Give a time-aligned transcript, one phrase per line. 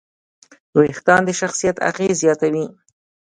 [0.79, 2.65] وېښتيان د شخصیت اغېز زیاتوي.